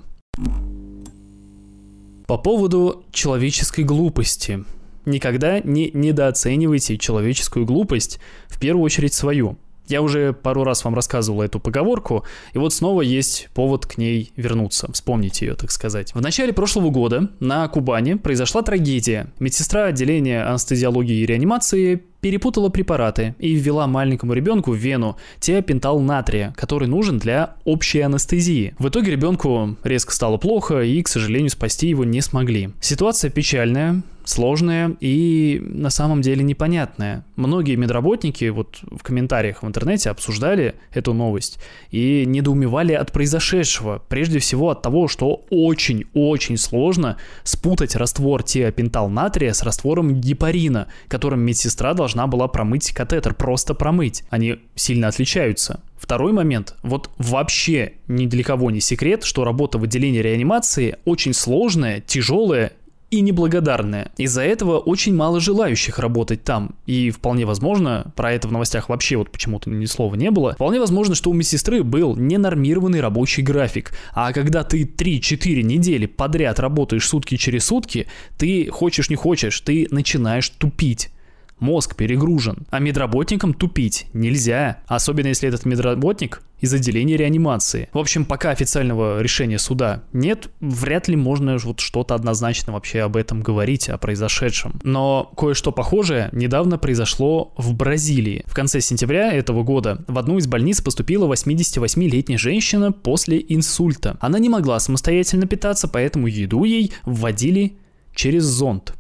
По 2.28 2.38
поводу 2.38 3.06
человеческой 3.12 3.84
глупости. 3.84 4.64
Никогда 5.06 5.60
не 5.60 5.92
недооценивайте 5.94 6.98
человеческую 6.98 7.66
глупость, 7.66 8.20
в 8.48 8.60
первую 8.60 8.84
очередь 8.84 9.14
свою. 9.14 9.58
Я 9.88 10.02
уже 10.02 10.34
пару 10.34 10.64
раз 10.64 10.84
вам 10.84 10.96
рассказывал 10.96 11.44
эту 11.44 11.60
поговорку, 11.60 12.24
и 12.54 12.58
вот 12.58 12.74
снова 12.74 13.02
есть 13.02 13.50
повод 13.54 13.86
к 13.86 14.00
ней 14.00 14.32
вернуться, 14.36 14.92
вспомнить 14.92 15.42
ее, 15.42 15.54
так 15.54 15.70
сказать. 15.72 16.14
В 16.16 16.22
начале 16.22 16.54
прошлого 16.54 16.90
года 16.90 17.30
на 17.40 17.68
Кубани 17.68 18.16
произошла 18.16 18.64
трагедия. 18.64 19.28
Медсестра 19.40 19.86
отделения 19.86 20.44
анестезиологии 20.44 21.18
и 21.18 21.26
реанимации 21.28 22.02
перепутала 22.20 22.70
препараты 22.70 23.36
и 23.38 23.54
ввела 23.54 23.86
маленькому 23.86 24.34
ребенку 24.34 24.72
в 24.72 24.76
вену 24.76 25.18
теопентал 25.40 26.00
натрия, 26.00 26.56
который 26.58 26.88
нужен 26.88 27.20
для 27.20 27.54
общей 27.66 28.00
анестезии. 28.00 28.74
В 28.80 28.90
итоге 28.90 29.12
ребенку 29.12 29.78
резко 29.84 30.12
стало 30.12 30.38
плохо 30.38 30.82
и, 30.82 31.04
к 31.04 31.08
сожалению, 31.08 31.52
спасти 31.52 31.90
его 31.90 32.04
не 32.04 32.22
смогли. 32.22 32.72
Ситуация 32.82 33.30
печальная, 33.30 34.02
сложная 34.26 34.96
и 35.00 35.62
на 35.64 35.90
самом 35.90 36.22
деле 36.22 36.44
непонятная. 36.44 37.26
Многие 37.36 37.76
медработники 37.76 38.46
вот 38.50 38.80
в 38.82 39.02
комментариях 39.04 39.64
в 39.64 39.68
интернете 39.68 40.10
обсуждали 40.10 40.76
эту 40.94 41.14
новость 41.14 41.60
и 41.92 42.26
недоумевали 42.26 42.94
от 42.94 43.12
произошедшего. 43.12 44.04
Прежде 44.10 44.40
всего 44.40 44.72
от 44.72 44.82
того, 44.82 45.08
что 45.08 45.46
очень-очень 45.50 46.58
сложно 46.58 47.18
спутать 47.44 47.96
раствор 47.96 48.44
теопентал 48.44 49.10
натрия 49.10 49.54
с 49.54 49.64
раствором 49.64 50.20
гепарина, 50.20 50.88
которым 51.08 51.42
медсестра 51.42 51.94
должна 51.94 52.28
была 52.28 52.48
промыть 52.48 52.92
катетер, 52.92 53.34
просто 53.34 53.74
промыть. 53.74 54.24
Они 54.30 54.58
сильно 54.76 55.08
отличаются. 55.08 55.82
Второй 55.98 56.34
момент. 56.34 56.76
Вот 56.84 57.10
вообще 57.18 57.94
ни 58.08 58.28
для 58.28 58.44
кого 58.44 58.70
не 58.70 58.80
секрет, 58.80 59.24
что 59.24 59.44
работа 59.44 59.78
в 59.78 59.84
отделении 59.84 60.20
реанимации 60.20 60.98
очень 61.06 61.34
сложная, 61.34 62.02
тяжелая 62.02 62.74
и 63.16 63.22
неблагодарная. 63.22 64.12
Из-за 64.18 64.42
этого 64.42 64.78
очень 64.78 65.16
мало 65.16 65.40
желающих 65.40 66.00
работать 66.00 66.44
там. 66.44 66.76
И 66.86 67.12
вполне 67.12 67.46
возможно, 67.46 68.12
про 68.16 68.34
это 68.34 68.48
в 68.48 68.52
новостях 68.52 68.90
вообще 68.90 69.16
вот 69.16 69.32
почему-то 69.32 69.70
ни 69.70 69.86
слова 69.86 70.16
не 70.16 70.32
было, 70.32 70.54
вполне 70.54 70.80
возможно, 70.80 71.16
что 71.16 71.30
у 71.30 71.34
медсестры 71.34 71.84
был 71.84 72.16
ненормированный 72.16 73.02
рабочий 73.02 73.42
график. 73.42 73.94
А 74.14 74.34
когда 74.34 74.64
ты 74.64 74.84
3-4 74.84 75.62
недели 75.62 76.06
подряд 76.06 76.60
работаешь 76.60 77.08
сутки 77.08 77.38
через 77.38 77.66
сутки, 77.66 78.08
ты 78.38 78.70
хочешь 78.70 79.10
не 79.10 79.16
хочешь, 79.16 79.60
ты 79.62 79.88
начинаешь 79.92 80.50
тупить. 80.50 81.10
Мозг 81.60 81.96
перегружен. 81.96 82.68
А 82.70 82.80
медработникам 82.80 83.54
тупить 83.54 84.08
нельзя. 84.14 84.80
Особенно 84.88 85.28
если 85.28 85.48
этот 85.48 85.66
медработник 85.66 86.42
из 86.60 86.74
отделения 86.74 87.18
реанимации. 87.18 87.90
В 87.94 87.98
общем, 87.98 88.26
пока 88.26 88.52
официального 88.52 89.22
решения 89.22 89.60
суда 89.60 90.04
нет, 90.14 90.50
вряд 90.60 91.08
ли 91.08 91.16
можно 91.16 91.58
вот 91.58 91.80
что-то 91.80 92.16
однозначно 92.16 92.74
вообще 92.74 93.02
об 93.02 93.16
этом 93.16 93.42
говорить, 93.42 93.90
о 93.90 93.98
произошедшем. 93.98 94.80
Но 94.84 95.32
кое-что 95.38 95.72
похожее 95.72 96.30
недавно 96.32 96.78
произошло 96.78 97.54
в 97.58 97.74
Бразилии. 97.74 98.44
В 98.48 98.54
конце 98.54 98.82
сентября 98.82 99.32
этого 99.32 99.64
года 99.64 100.04
в 100.08 100.18
одну 100.18 100.38
из 100.38 100.48
больниц 100.48 100.82
поступила 100.82 101.32
88-летняя 101.32 102.38
женщина 102.38 102.92
после 102.92 103.44
инсульта. 103.48 104.18
Она 104.20 104.40
не 104.40 104.50
могла 104.50 104.80
самостоятельно 104.80 105.48
питаться, 105.48 105.88
поэтому 105.88 106.28
еду 106.28 106.64
ей 106.64 106.94
вводили 107.06 107.78
через 108.14 108.44
зонд. 108.44 108.94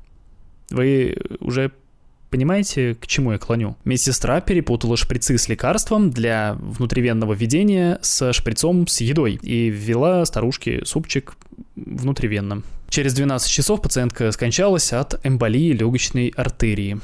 Вы 0.69 1.17
уже 1.39 1.71
Понимаете, 2.35 2.95
к 2.95 3.07
чему 3.07 3.31
я 3.31 3.37
клоню? 3.37 3.77
Медсестра 3.85 4.41
перепутала 4.41 4.97
шприцы 4.97 5.37
с 5.37 5.47
лекарством 5.47 6.11
для 6.11 6.57
внутривенного 6.59 7.31
введения 7.31 7.97
с 8.01 8.33
шприцом 8.33 8.87
с 8.87 8.99
едой 8.99 9.39
и 9.41 9.69
ввела 9.69 10.25
старушке 10.25 10.83
супчик 10.83 11.37
внутривенным. 11.77 12.65
Через 12.89 13.13
12 13.13 13.49
часов 13.49 13.81
пациентка 13.81 14.33
скончалась 14.33 14.91
от 14.91 15.25
эмболии 15.25 15.71
легочной 15.71 16.33
артерии. 16.35 16.99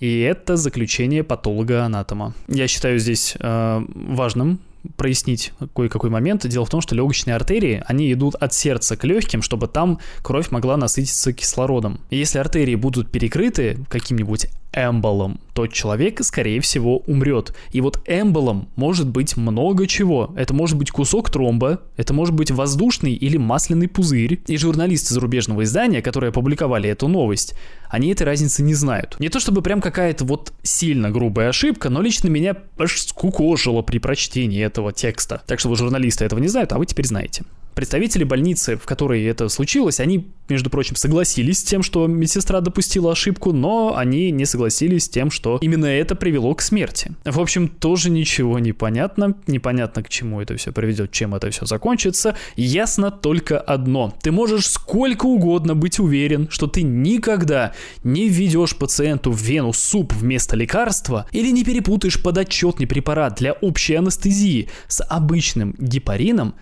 И 0.00 0.20
это 0.20 0.58
заключение 0.58 1.24
патолога-анатома. 1.24 2.34
Я 2.48 2.68
считаю 2.68 2.98
здесь 2.98 3.36
э, 3.40 3.84
важным 3.88 4.60
прояснить 4.96 5.52
кое-какой 5.74 6.10
момент. 6.10 6.46
Дело 6.46 6.64
в 6.64 6.70
том, 6.70 6.80
что 6.80 6.94
легочные 6.94 7.36
артерии, 7.36 7.82
они 7.86 8.12
идут 8.12 8.34
от 8.36 8.52
сердца 8.52 8.96
к 8.96 9.04
легким, 9.04 9.42
чтобы 9.42 9.66
там 9.66 9.98
кровь 10.22 10.50
могла 10.50 10.76
насытиться 10.76 11.32
кислородом. 11.32 12.00
Если 12.10 12.38
артерии 12.38 12.74
будут 12.74 13.10
перекрыты 13.10 13.78
каким-нибудь 13.88 14.48
эмболом, 14.74 15.40
то 15.54 15.66
человек, 15.66 16.22
скорее 16.22 16.60
всего, 16.60 16.98
умрет. 16.98 17.54
И 17.72 17.80
вот 17.80 18.00
эмболом 18.06 18.68
может 18.76 19.08
быть 19.08 19.36
много 19.36 19.86
чего. 19.86 20.32
Это 20.36 20.52
может 20.52 20.76
быть 20.76 20.90
кусок 20.90 21.30
тромба, 21.30 21.80
это 21.96 22.12
может 22.12 22.34
быть 22.34 22.50
воздушный 22.50 23.14
или 23.14 23.36
масляный 23.36 23.88
пузырь. 23.88 24.40
И 24.46 24.56
журналисты 24.56 25.14
зарубежного 25.14 25.62
издания, 25.62 26.02
которые 26.02 26.30
опубликовали 26.30 26.90
эту 26.90 27.08
новость, 27.08 27.54
они 27.88 28.08
этой 28.10 28.24
разницы 28.24 28.62
не 28.62 28.74
знают. 28.74 29.16
Не 29.20 29.28
то 29.28 29.38
чтобы 29.38 29.62
прям 29.62 29.80
какая-то 29.80 30.24
вот 30.24 30.52
сильно 30.62 31.10
грубая 31.10 31.50
ошибка, 31.50 31.88
но 31.90 32.02
лично 32.02 32.28
меня 32.28 32.56
аж 32.78 33.00
скукожило 33.00 33.82
при 33.82 33.98
прочтении 33.98 34.62
этого 34.62 34.92
текста. 34.92 35.42
Так 35.46 35.60
что 35.60 35.68
вы 35.68 35.76
журналисты 35.76 36.24
этого 36.24 36.40
не 36.40 36.48
знают, 36.48 36.72
а 36.72 36.78
вы 36.78 36.86
теперь 36.86 37.06
знаете. 37.06 37.44
Представители 37.74 38.24
больницы, 38.24 38.76
в 38.76 38.84
которой 38.84 39.24
это 39.24 39.48
случилось, 39.48 40.00
они, 40.00 40.28
между 40.48 40.70
прочим, 40.70 40.96
согласились 40.96 41.58
с 41.58 41.64
тем, 41.64 41.82
что 41.82 42.06
медсестра 42.06 42.60
допустила 42.60 43.12
ошибку, 43.12 43.52
но 43.52 43.96
они 43.96 44.30
не 44.30 44.46
согласились 44.46 45.04
с 45.04 45.08
тем, 45.08 45.30
что 45.30 45.58
именно 45.60 45.86
это 45.86 46.14
привело 46.14 46.54
к 46.54 46.62
смерти. 46.62 47.12
В 47.24 47.40
общем, 47.40 47.68
тоже 47.68 48.10
ничего 48.10 48.58
не 48.58 48.72
понятно. 48.72 49.34
Непонятно, 49.46 50.02
к 50.02 50.08
чему 50.08 50.40
это 50.40 50.56
все 50.56 50.72
приведет, 50.72 51.10
чем 51.10 51.34
это 51.34 51.50
все 51.50 51.66
закончится. 51.66 52.36
Ясно 52.56 53.10
только 53.10 53.58
одно. 53.58 54.14
Ты 54.22 54.30
можешь 54.30 54.68
сколько 54.68 55.26
угодно 55.26 55.74
быть 55.74 55.98
уверен, 55.98 56.48
что 56.50 56.66
ты 56.66 56.82
никогда 56.82 57.72
не 58.04 58.28
введешь 58.28 58.76
пациенту 58.76 59.32
в 59.32 59.40
вену 59.40 59.72
суп 59.72 60.12
вместо 60.12 60.56
лекарства 60.56 61.26
или 61.32 61.50
не 61.50 61.64
перепутаешь 61.64 62.22
подотчетный 62.22 62.86
препарат 62.86 63.36
для 63.36 63.52
общей 63.52 63.94
анестезии 63.94 64.68
с 64.86 65.02
обычным 65.02 65.74
гепарином, 65.78 66.54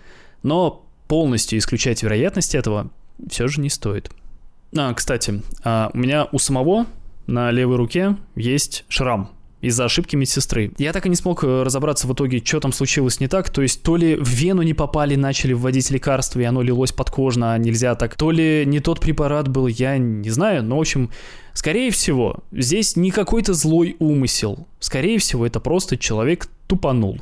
но 0.42 0.81
полностью 1.12 1.58
исключать 1.58 2.02
вероятность 2.02 2.54
этого 2.54 2.90
все 3.28 3.46
же 3.46 3.60
не 3.60 3.68
стоит. 3.68 4.10
А, 4.74 4.94
кстати, 4.94 5.42
а, 5.62 5.90
у 5.92 5.98
меня 5.98 6.26
у 6.32 6.38
самого 6.38 6.86
на 7.26 7.50
левой 7.50 7.76
руке 7.76 8.16
есть 8.34 8.86
шрам 8.88 9.30
из-за 9.60 9.84
ошибки 9.84 10.16
медсестры. 10.16 10.72
Я 10.78 10.94
так 10.94 11.04
и 11.04 11.10
не 11.10 11.14
смог 11.14 11.44
э, 11.44 11.64
разобраться 11.64 12.06
в 12.06 12.14
итоге, 12.14 12.42
что 12.42 12.60
там 12.60 12.72
случилось 12.72 13.20
не 13.20 13.28
так. 13.28 13.50
То 13.50 13.60
есть, 13.60 13.82
то 13.82 13.96
ли 13.96 14.16
в 14.16 14.26
вену 14.26 14.62
не 14.62 14.72
попали, 14.72 15.14
начали 15.14 15.52
вводить 15.52 15.90
лекарства, 15.90 16.40
и 16.40 16.44
оно 16.44 16.62
лилось 16.62 16.92
подкожно, 16.92 17.52
а 17.52 17.58
нельзя 17.58 17.94
так. 17.94 18.14
То 18.14 18.30
ли 18.30 18.64
не 18.64 18.80
тот 18.80 18.98
препарат 18.98 19.48
был, 19.48 19.66
я 19.66 19.98
не 19.98 20.30
знаю. 20.30 20.62
Но, 20.62 20.78
в 20.78 20.80
общем, 20.80 21.10
скорее 21.52 21.90
всего, 21.90 22.38
здесь 22.52 22.96
не 22.96 23.10
какой-то 23.10 23.52
злой 23.52 23.96
умысел. 23.98 24.66
Скорее 24.80 25.18
всего, 25.18 25.44
это 25.44 25.60
просто 25.60 25.98
человек 25.98 26.48
тупанул. 26.68 27.20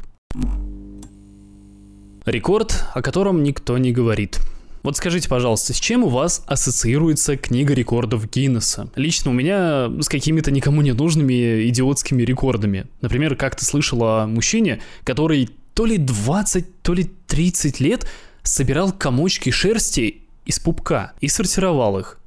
Рекорд, 2.31 2.85
о 2.95 3.03
котором 3.03 3.43
никто 3.43 3.77
не 3.79 3.93
говорит. 3.93 4.41
Вот 4.83 4.97
скажите, 4.97 5.29
пожалуйста, 5.29 5.75
с 5.75 5.77
чем 5.77 6.05
у 6.05 6.09
вас 6.09 6.43
ассоциируется 6.47 7.37
книга 7.37 7.75
рекордов 7.75 8.31
Гиннесса? 8.31 8.91
Лично 8.95 9.31
у 9.31 9.35
меня 9.35 9.91
с 10.01 10.09
какими-то 10.09 10.51
никому 10.51 10.81
не 10.81 10.93
нужными 10.93 11.69
идиотскими 11.69 12.23
рекордами. 12.23 12.87
Например, 13.01 13.37
как-то 13.37 13.65
слышал 13.65 14.03
о 14.05 14.27
мужчине, 14.27 14.81
который 15.05 15.51
то 15.75 15.85
ли 15.85 15.99
20, 15.99 16.83
то 16.83 16.95
ли 16.95 17.11
30 17.27 17.81
лет 17.81 18.07
собирал 18.43 18.93
комочки 18.93 19.51
шерсти 19.51 20.23
из 20.47 20.59
пупка 20.59 21.13
и 21.21 21.29
сортировал 21.29 21.99
их 21.99 22.20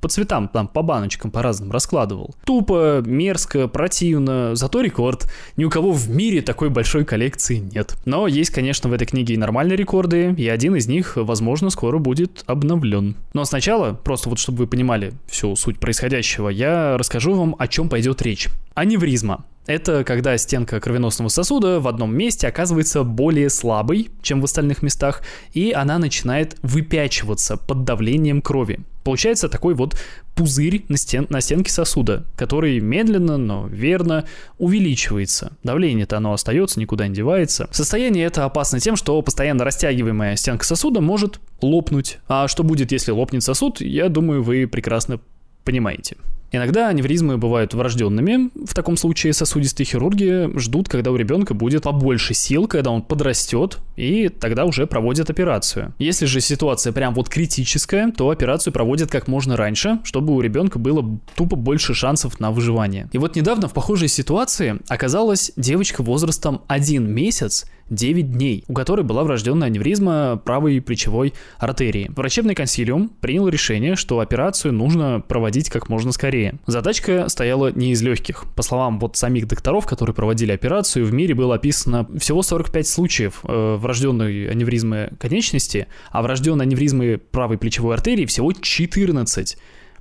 по 0.00 0.08
цветам, 0.08 0.48
там, 0.48 0.68
по 0.68 0.82
баночкам, 0.82 1.30
по 1.30 1.42
разным 1.42 1.70
раскладывал. 1.70 2.34
Тупо, 2.44 3.02
мерзко, 3.04 3.68
противно, 3.68 4.54
зато 4.54 4.80
рекорд. 4.80 5.30
Ни 5.56 5.64
у 5.64 5.70
кого 5.70 5.92
в 5.92 6.08
мире 6.08 6.42
такой 6.42 6.70
большой 6.70 7.04
коллекции 7.04 7.56
нет. 7.56 7.96
Но 8.04 8.26
есть, 8.26 8.50
конечно, 8.50 8.88
в 8.88 8.92
этой 8.92 9.06
книге 9.06 9.34
и 9.34 9.36
нормальные 9.36 9.76
рекорды, 9.76 10.34
и 10.36 10.48
один 10.48 10.76
из 10.76 10.86
них, 10.86 11.12
возможно, 11.16 11.70
скоро 11.70 11.98
будет 11.98 12.44
обновлен. 12.46 13.16
Но 13.34 13.44
сначала, 13.44 13.92
просто 13.92 14.28
вот 14.28 14.38
чтобы 14.38 14.58
вы 14.58 14.66
понимали 14.66 15.12
всю 15.26 15.54
суть 15.56 15.78
происходящего, 15.78 16.48
я 16.48 16.96
расскажу 16.98 17.34
вам, 17.34 17.56
о 17.58 17.68
чем 17.68 17.88
пойдет 17.88 18.22
речь. 18.22 18.48
Аневризма 18.74 19.44
Это 19.66 20.04
когда 20.04 20.36
стенка 20.36 20.80
кровеносного 20.80 21.28
сосуда 21.28 21.80
в 21.80 21.86
одном 21.86 22.16
месте 22.16 22.48
оказывается 22.48 23.04
более 23.04 23.50
слабой, 23.50 24.10
чем 24.22 24.40
в 24.40 24.44
остальных 24.44 24.82
местах, 24.82 25.22
и 25.52 25.72
она 25.72 25.98
начинает 25.98 26.56
выпячиваться 26.62 27.56
под 27.56 27.84
давлением 27.84 28.42
крови. 28.42 28.80
Получается 29.04 29.48
такой 29.48 29.74
вот 29.74 29.96
пузырь 30.34 30.84
на, 30.88 30.96
стен, 30.96 31.26
на 31.30 31.40
стенке 31.40 31.70
сосуда, 31.70 32.24
который 32.36 32.80
медленно, 32.80 33.36
но 33.36 33.66
верно 33.66 34.26
увеличивается. 34.58 35.52
Давление-то 35.62 36.16
оно 36.16 36.32
остается, 36.32 36.80
никуда 36.80 37.06
не 37.06 37.14
девается. 37.14 37.68
Состояние 37.70 38.26
это 38.26 38.44
опасно 38.44 38.80
тем, 38.80 38.96
что 38.96 39.20
постоянно 39.22 39.64
растягиваемая 39.64 40.36
стенка 40.36 40.64
сосуда 40.64 41.00
может 41.00 41.40
лопнуть. 41.60 42.18
А 42.28 42.48
что 42.48 42.62
будет, 42.62 42.92
если 42.92 43.12
лопнет 43.12 43.42
сосуд, 43.42 43.80
я 43.80 44.08
думаю, 44.08 44.42
вы 44.42 44.66
прекрасно 44.66 45.20
понимаете. 45.64 46.16
Иногда 46.52 46.88
аневризмы 46.88 47.38
бывают 47.38 47.74
врожденными. 47.74 48.50
В 48.66 48.74
таком 48.74 48.96
случае 48.96 49.32
сосудистые 49.32 49.86
хирурги 49.86 50.50
ждут, 50.58 50.88
когда 50.88 51.10
у 51.12 51.16
ребенка 51.16 51.54
будет 51.54 51.84
побольше 51.84 52.34
сил, 52.34 52.66
когда 52.66 52.90
он 52.90 53.02
подрастет, 53.02 53.78
и 53.96 54.28
тогда 54.28 54.64
уже 54.64 54.86
проводят 54.86 55.30
операцию. 55.30 55.94
Если 55.98 56.26
же 56.26 56.40
ситуация 56.40 56.92
прям 56.92 57.14
вот 57.14 57.28
критическая, 57.28 58.10
то 58.10 58.30
операцию 58.30 58.72
проводят 58.72 59.10
как 59.10 59.28
можно 59.28 59.56
раньше, 59.56 60.00
чтобы 60.04 60.34
у 60.34 60.40
ребенка 60.40 60.78
было 60.78 61.18
тупо 61.36 61.56
больше 61.56 61.94
шансов 61.94 62.40
на 62.40 62.50
выживание. 62.50 63.08
И 63.12 63.18
вот 63.18 63.36
недавно 63.36 63.68
в 63.68 63.72
похожей 63.72 64.08
ситуации 64.08 64.80
оказалась 64.88 65.52
девочка 65.56 66.02
возрастом 66.02 66.62
1 66.68 67.08
месяц, 67.08 67.66
9 67.90 68.32
дней, 68.32 68.64
у 68.68 68.72
которой 68.72 69.02
была 69.02 69.24
врожденная 69.24 69.68
аневризма 69.68 70.40
правой 70.44 70.80
плечевой 70.80 71.34
артерии. 71.58 72.10
Врачебный 72.14 72.54
консилиум 72.54 73.10
принял 73.20 73.48
решение, 73.48 73.96
что 73.96 74.20
операцию 74.20 74.72
нужно 74.72 75.20
проводить 75.20 75.68
как 75.68 75.88
можно 75.88 76.12
скорее. 76.12 76.54
Задачка 76.66 77.28
стояла 77.28 77.72
не 77.72 77.92
из 77.92 78.02
легких. 78.02 78.44
По 78.54 78.62
словам 78.62 78.98
вот 78.98 79.16
самих 79.16 79.46
докторов, 79.48 79.86
которые 79.86 80.14
проводили 80.14 80.52
операцию, 80.52 81.04
в 81.04 81.12
мире 81.12 81.34
было 81.34 81.56
описано 81.56 82.08
всего 82.18 82.42
45 82.42 82.86
случаев 82.86 83.40
э, 83.42 83.76
врожденной 83.76 84.50
аневризмы 84.50 85.10
конечности, 85.18 85.88
а 86.10 86.22
врожденной 86.22 86.64
аневризмы 86.64 87.20
правой 87.30 87.58
плечевой 87.58 87.94
артерии 87.94 88.26
всего 88.26 88.52
14. 88.52 89.58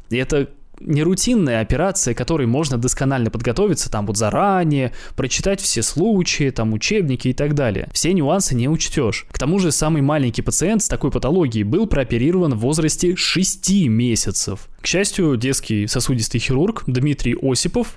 И 0.09 0.17
это 0.17 0.49
не 0.79 1.03
рутинная 1.03 1.61
операция, 1.61 2.13
которой 2.13 2.47
можно 2.47 2.77
досконально 2.77 3.29
подготовиться 3.29 3.89
там 3.89 4.05
вот 4.05 4.17
заранее, 4.17 4.93
прочитать 5.15 5.61
все 5.61 5.81
случаи, 5.81 6.49
там 6.49 6.73
учебники 6.73 7.29
и 7.29 7.33
так 7.33 7.55
далее. 7.55 7.89
Все 7.93 8.13
нюансы 8.13 8.55
не 8.55 8.67
учтешь. 8.67 9.25
К 9.31 9.39
тому 9.39 9.59
же 9.59 9.71
самый 9.71 10.01
маленький 10.01 10.41
пациент 10.41 10.83
с 10.83 10.87
такой 10.87 11.11
патологией 11.11 11.63
был 11.63 11.87
прооперирован 11.87 12.53
в 12.53 12.59
возрасте 12.59 13.15
6 13.15 13.87
месяцев. 13.87 14.69
К 14.81 14.87
счастью, 14.87 15.37
детский 15.37 15.87
сосудистый 15.87 16.39
хирург 16.39 16.83
Дмитрий 16.87 17.35
Осипов 17.41 17.95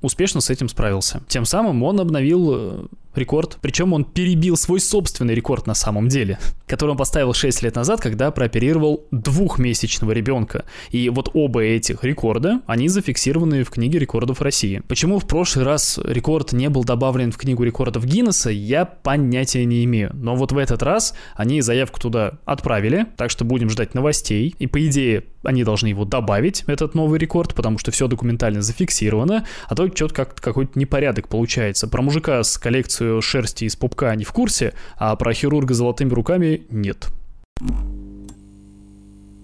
успешно 0.00 0.40
с 0.40 0.50
этим 0.50 0.68
справился. 0.68 1.22
Тем 1.28 1.44
самым 1.44 1.82
он 1.82 2.00
обновил 2.00 2.52
э, 2.54 2.84
рекорд. 3.14 3.58
Причем 3.60 3.92
он 3.92 4.04
перебил 4.04 4.56
свой 4.56 4.80
собственный 4.80 5.34
рекорд 5.34 5.66
на 5.66 5.74
самом 5.74 6.08
деле, 6.08 6.38
который 6.66 6.92
он 6.92 6.96
поставил 6.96 7.32
6 7.32 7.62
лет 7.62 7.74
назад, 7.74 8.00
когда 8.00 8.30
прооперировал 8.30 9.06
двухмесячного 9.10 10.12
ребенка. 10.12 10.64
И 10.90 11.08
вот 11.08 11.30
оба 11.34 11.62
этих 11.62 12.04
рекорда, 12.04 12.60
они 12.66 12.88
зафиксированы 12.88 13.64
в 13.64 13.70
книге 13.70 13.98
рекордов 13.98 14.40
России. 14.40 14.82
Почему 14.88 15.18
в 15.18 15.26
прошлый 15.26 15.64
раз 15.64 15.98
рекорд 16.02 16.52
не 16.52 16.68
был 16.68 16.84
добавлен 16.84 17.32
в 17.32 17.36
книгу 17.36 17.62
рекордов 17.62 18.04
Гиннесса, 18.04 18.50
я 18.50 18.84
понятия 18.84 19.64
не 19.64 19.84
имею. 19.84 20.10
Но 20.14 20.34
вот 20.34 20.52
в 20.52 20.58
этот 20.58 20.82
раз 20.82 21.14
они 21.36 21.60
заявку 21.60 22.00
туда 22.00 22.38
отправили, 22.44 23.06
так 23.16 23.30
что 23.30 23.44
будем 23.44 23.70
ждать 23.70 23.94
новостей. 23.94 24.54
И 24.58 24.66
по 24.66 24.84
идее 24.86 25.24
они 25.42 25.64
должны 25.64 25.88
его 25.88 26.04
добавить, 26.04 26.64
этот 26.66 26.94
новый 26.94 27.18
рекорд, 27.18 27.54
потому 27.54 27.78
что 27.78 27.90
все 27.90 28.06
документально 28.06 28.62
зафиксировано, 28.62 29.44
а 29.68 29.74
то 29.74 29.88
что-то 29.88 30.14
как 30.14 30.34
какой-то 30.36 30.78
непорядок 30.78 31.28
получается. 31.28 31.88
Про 31.88 32.02
мужика 32.02 32.42
с 32.42 32.58
коллекцией 32.58 33.01
коллекцию 33.02 33.22
шерсти 33.22 33.64
из 33.64 33.76
пупка 33.76 34.10
они 34.10 34.24
в 34.24 34.32
курсе, 34.32 34.74
а 34.96 35.14
про 35.16 35.34
хирурга 35.34 35.74
золотыми 35.74 36.12
руками 36.12 36.62
нет. 36.70 37.08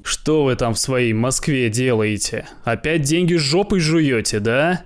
Что 0.03 0.45
вы 0.45 0.57
там 0.57 0.75
в 0.75 0.79
своей 0.79 1.13
Москве 1.13 1.69
делаете? 1.69 2.47
Опять 2.65 3.03
деньги 3.03 3.35
с 3.35 3.41
жопой 3.41 3.81
жуете, 3.81 4.41
да? 4.41 4.85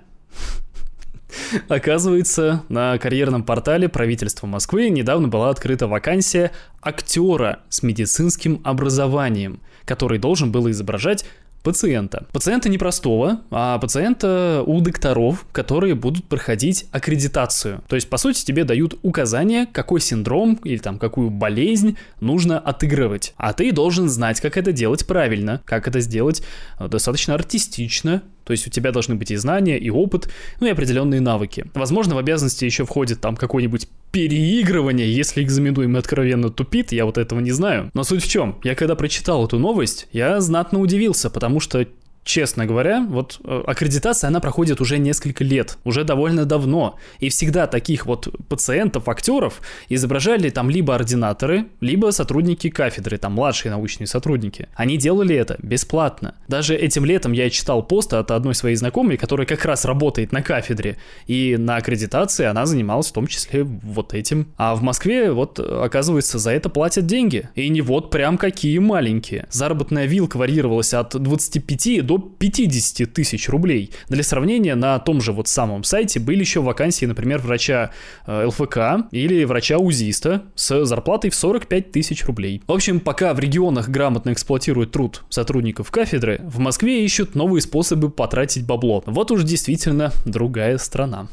Оказывается, 1.69 2.65
на 2.69 2.99
карьерном 2.99 3.43
портале 3.45 3.89
правительства 3.89 4.47
Москвы 4.47 4.91
недавно 4.91 5.29
была 5.29 5.51
открыта 5.51 5.87
вакансия 5.87 6.51
актера 6.83 7.61
с 7.69 7.83
медицинским 7.83 8.61
образованием, 8.65 9.61
который 9.85 10.19
должен 10.19 10.51
был 10.51 10.71
изображать 10.71 11.25
пациента. 11.63 12.27
Пациента 12.33 12.69
не 12.69 12.79
простого, 12.79 13.41
а 13.51 13.79
пациента 13.79 14.63
у 14.67 14.81
докторов, 14.81 15.47
которые 15.53 15.95
будут 15.95 16.25
проходить 16.25 16.87
аккредитацию. 16.93 17.83
То 17.89 17.97
есть, 17.97 18.09
по 18.09 18.17
сути, 18.17 18.45
тебе 18.45 18.65
дают 18.65 18.99
указания, 19.03 19.67
какой 19.73 20.01
синдром 20.01 20.59
или 20.65 20.79
там 20.79 20.99
какую 20.99 21.31
болезнь 21.31 21.97
нужно 22.21 22.59
отыгрывать. 22.59 23.35
А 23.37 23.53
ты 23.53 23.73
должен 23.73 24.09
знать, 24.09 24.41
как 24.41 24.57
это 24.57 24.73
делать 24.73 25.07
правильно, 25.07 25.63
как 25.65 25.89
это 25.89 26.01
сделать 26.01 26.43
э, 26.79 26.89
достаточно 26.89 27.35
артистично, 27.35 28.23
то 28.45 28.53
есть 28.53 28.67
у 28.67 28.71
тебя 28.71 28.91
должны 28.91 29.15
быть 29.15 29.31
и 29.31 29.37
знания, 29.37 29.79
и 29.79 29.91
опыт, 29.91 30.29
ну 30.61 30.67
и 30.67 30.71
определенные 30.71 31.21
навыки. 31.21 31.67
Возможно, 31.75 32.15
в 32.15 32.19
обязанности 32.19 32.65
еще 32.65 32.85
входит 32.85 33.21
там 33.21 33.37
какое-нибудь 33.37 33.89
переигрывание, 34.13 35.13
если 35.13 35.43
экзаменуемый 35.43 35.99
откровенно 35.99 36.51
тупит, 36.51 36.93
я 36.93 37.07
вот 37.07 37.19
этого 37.19 37.41
не 37.41 37.51
знаю. 37.51 37.91
Но 37.95 38.05
суть 38.05 38.23
в 38.23 38.29
чем, 38.29 38.61
я 38.63 38.75
когда 38.75 38.95
прочитал 38.95 39.45
эту 39.45 39.59
новость, 39.59 40.07
я 40.13 40.41
знатно 40.41 40.79
удивился, 40.79 41.31
потому 41.31 41.59
что 41.61 41.87
честно 42.25 42.67
говоря, 42.67 43.05
вот 43.09 43.41
э, 43.45 43.63
аккредитация, 43.67 44.29
она 44.29 44.41
проходит 44.41 44.81
уже 44.81 44.99
несколько 44.99 45.45
лет, 45.45 45.79
уже 45.85 46.05
довольно 46.05 46.45
давно. 46.45 46.97
И 47.19 47.29
всегда 47.29 47.67
таких 47.67 48.07
вот 48.07 48.29
пациентов, 48.49 49.09
актеров 49.09 49.61
изображали 49.89 50.51
там 50.51 50.71
либо 50.71 50.95
ординаторы, 50.95 51.67
либо 51.81 52.11
сотрудники 52.11 52.71
кафедры, 52.71 53.19
там 53.19 53.33
младшие 53.33 53.71
научные 53.73 54.07
сотрудники. 54.07 54.69
Они 54.75 54.97
делали 54.97 55.35
это 55.35 55.59
бесплатно. 55.63 56.35
Даже 56.49 56.77
этим 56.77 57.05
летом 57.05 57.33
я 57.33 57.51
читал 57.51 57.83
пост 57.83 58.13
от 58.15 58.31
одной 58.31 58.55
своей 58.55 58.77
знакомой, 58.77 59.17
которая 59.17 59.47
как 59.47 59.65
раз 59.65 59.85
работает 59.85 60.33
на 60.33 60.43
кафедре. 60.43 60.99
И 61.27 61.57
на 61.59 61.77
аккредитации 61.77 62.45
она 62.45 62.67
занималась 62.67 63.09
в 63.09 63.13
том 63.13 63.27
числе 63.27 63.65
вот 63.65 64.15
этим. 64.15 64.49
А 64.57 64.75
в 64.75 64.83
Москве 64.83 65.33
вот, 65.33 65.59
оказывается, 65.59 66.39
за 66.39 66.53
это 66.53 66.69
платят 66.69 67.07
деньги. 67.07 67.49
И 67.55 67.69
не 67.69 67.81
вот 67.81 68.11
прям 68.11 68.39
какие 68.39 68.79
маленькие. 68.79 69.47
Заработная 69.51 70.07
вилка 70.07 70.37
варьировалась 70.37 70.95
от 70.95 71.21
25 71.21 72.07
до 72.07 72.12
до 72.13 72.19
50 72.19 73.13
тысяч 73.13 73.49
рублей. 73.49 73.91
Для 74.09 74.23
сравнения, 74.23 74.75
на 74.75 74.99
том 74.99 75.23
же 75.23 75.33
вот 75.33 75.49
самом 75.49 75.83
сайте 75.83 76.21
были 76.21 76.41
еще 76.41 76.61
вакансии, 76.61 77.07
например, 77.07 77.39
врача 77.39 77.91
э, 78.27 78.45
ЛФК 78.47 79.09
или 79.13 79.45
врача-узиста 79.45 80.43
с 80.55 80.85
зарплатой 80.85 81.31
в 81.31 81.35
45 81.35 81.91
тысяч 81.91 82.27
рублей. 82.27 82.61
В 82.67 82.73
общем, 82.73 83.01
пока 83.01 83.33
в 83.33 83.39
регионах 83.39 83.89
грамотно 83.89 84.33
эксплуатируют 84.33 84.93
труд 84.93 85.23
сотрудников 85.31 85.91
кафедры, 85.91 86.41
в 86.45 86.59
Москве 86.59 87.03
ищут 87.03 87.35
новые 87.35 87.63
способы 87.63 88.11
потратить 88.11 88.67
бабло. 88.67 89.03
Вот 89.07 89.31
уж 89.31 89.43
действительно 89.45 90.13
другая 90.27 90.77
страна. 90.77 91.29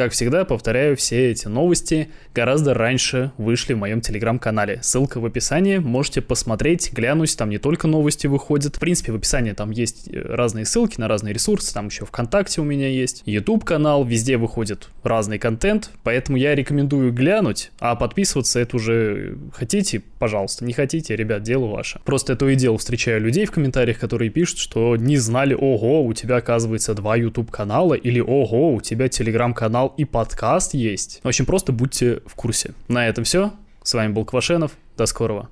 Как 0.00 0.12
всегда, 0.12 0.46
повторяю, 0.46 0.96
все 0.96 1.30
эти 1.30 1.46
новости. 1.46 2.08
Гораздо 2.34 2.72
раньше 2.72 3.32
вышли 3.36 3.74
в 3.74 3.76
моем 3.76 4.00
телеграм-канале. 4.00 4.78
Ссылка 4.82 5.20
в 5.20 5.26
описании, 5.26 5.76
можете 5.76 6.22
посмотреть, 6.22 6.90
глянуть, 6.94 7.36
там 7.36 7.50
не 7.50 7.58
только 7.58 7.86
новости 7.86 8.26
выходят. 8.26 8.76
В 8.76 8.80
принципе, 8.80 9.12
в 9.12 9.16
описании 9.16 9.52
там 9.52 9.70
есть 9.70 10.08
э, 10.08 10.18
разные 10.18 10.64
ссылки 10.64 10.98
на 10.98 11.06
разные 11.06 11.34
ресурсы, 11.34 11.74
там 11.74 11.88
еще 11.88 12.06
ВКонтакте 12.06 12.62
у 12.62 12.64
меня 12.64 12.88
есть, 12.88 13.22
YouTube 13.26 13.62
канал, 13.62 14.02
везде 14.02 14.38
выходит 14.38 14.88
разный 15.02 15.38
контент, 15.38 15.90
поэтому 16.02 16.38
я 16.38 16.54
рекомендую 16.54 17.12
глянуть, 17.12 17.70
а 17.78 17.94
подписываться 17.94 18.58
это 18.58 18.76
уже 18.76 19.36
хотите, 19.54 20.02
пожалуйста, 20.18 20.64
не 20.64 20.72
хотите, 20.72 21.14
ребят, 21.14 21.42
дело 21.42 21.66
ваше. 21.66 22.00
Просто 22.06 22.32
это 22.32 22.48
и 22.48 22.54
дело 22.54 22.78
встречаю 22.78 23.20
людей 23.20 23.44
в 23.44 23.50
комментариях, 23.50 23.98
которые 23.98 24.30
пишут, 24.30 24.60
что 24.60 24.96
не 24.96 25.18
знали, 25.18 25.52
ого, 25.52 26.06
у 26.06 26.14
тебя 26.14 26.36
оказывается 26.36 26.94
два 26.94 27.16
YouTube 27.16 27.50
канала, 27.50 27.92
или 27.92 28.20
ого, 28.20 28.72
у 28.72 28.80
тебя 28.80 29.10
телеграм-канал 29.10 29.89
и 29.96 30.06
подкаст 30.06 30.74
есть. 30.74 31.20
В 31.22 31.28
общем, 31.28 31.44
просто 31.44 31.72
будьте 31.72 32.22
в 32.26 32.34
курсе. 32.34 32.72
На 32.88 33.06
этом 33.06 33.24
все. 33.24 33.52
С 33.82 33.92
вами 33.94 34.12
был 34.12 34.24
Квашенов. 34.24 34.72
До 34.96 35.06
скорого. 35.06 35.50